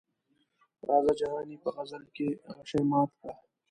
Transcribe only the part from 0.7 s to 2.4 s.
راځه جهاني په غزل کې